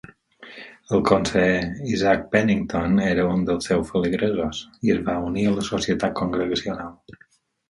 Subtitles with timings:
[0.95, 5.69] El conseller Isaac Pennington era un dels seus feligresos i es va unir a la
[5.69, 7.23] societat congregacional.